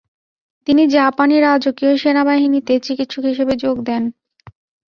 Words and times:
তিনি 0.67 0.83
জাপানি 0.95 1.35
রাজকীয় 1.39 1.93
সেনাবাহিনীতে 1.97 2.73
চিকিৎসক 2.85 3.23
হিসেবে 3.25 3.53
যোগ 3.63 3.75
দেন। 3.83 4.03